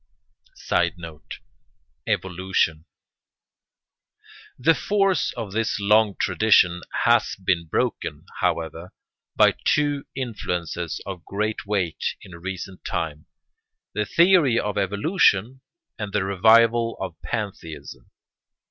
][Sidenote: 0.55 1.37
Evolution] 2.07 2.85
The 4.57 4.73
force 4.73 5.31
of 5.33 5.51
this 5.51 5.79
long 5.79 6.15
tradition 6.19 6.81
has 7.03 7.35
been 7.35 7.67
broken, 7.67 8.25
however, 8.39 8.93
by 9.35 9.53
two 9.63 10.07
influences 10.15 11.01
of 11.05 11.23
great 11.23 11.67
weight 11.67 12.15
in 12.23 12.35
recent 12.37 12.83
times, 12.83 13.25
the 13.93 14.07
theory 14.07 14.59
of 14.59 14.75
evolution 14.75 15.61
and 15.99 16.13
the 16.13 16.23
revival 16.25 16.97
of 16.99 17.15
pantheism. 17.21 18.09